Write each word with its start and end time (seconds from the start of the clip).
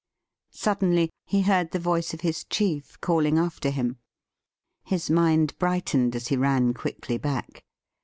Suddenly 0.55 1.11
he 1.27 1.43
heard 1.43 1.69
the 1.69 1.77
voice 1.77 2.11
of 2.11 2.21
his 2.21 2.43
chief 2.45 2.99
calling 3.01 3.37
after 3.37 3.69
him. 3.69 3.97
His 4.83 5.11
mind 5.11 5.55
brightened 5.59 6.15
as 6.15 6.29
he 6.29 6.37
ran 6.37 6.73
quickly 6.73 7.19
back. 7.19 7.63